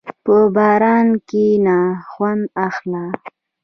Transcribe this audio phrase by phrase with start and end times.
[0.23, 1.77] په باران کښېنه،
[2.11, 3.05] خوند اخله.